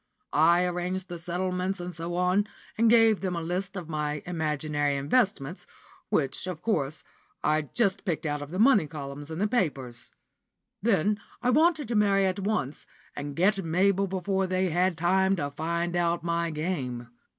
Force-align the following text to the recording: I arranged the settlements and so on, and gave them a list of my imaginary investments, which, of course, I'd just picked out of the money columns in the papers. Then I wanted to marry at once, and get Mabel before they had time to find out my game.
I 0.33 0.63
arranged 0.65 1.09
the 1.09 1.19
settlements 1.19 1.79
and 1.79 1.93
so 1.93 2.15
on, 2.15 2.47
and 2.75 2.89
gave 2.89 3.21
them 3.21 3.35
a 3.35 3.41
list 3.43 3.77
of 3.77 3.87
my 3.87 4.23
imaginary 4.25 4.95
investments, 4.97 5.67
which, 6.09 6.47
of 6.47 6.63
course, 6.63 7.03
I'd 7.43 7.75
just 7.75 8.03
picked 8.03 8.25
out 8.25 8.41
of 8.41 8.49
the 8.49 8.57
money 8.57 8.87
columns 8.87 9.29
in 9.29 9.37
the 9.37 9.47
papers. 9.47 10.11
Then 10.81 11.19
I 11.43 11.51
wanted 11.51 11.87
to 11.87 11.93
marry 11.93 12.25
at 12.25 12.39
once, 12.39 12.87
and 13.15 13.35
get 13.35 13.63
Mabel 13.63 14.07
before 14.07 14.47
they 14.47 14.71
had 14.71 14.97
time 14.97 15.35
to 15.35 15.51
find 15.51 15.95
out 15.95 16.23
my 16.23 16.49
game. 16.49 17.09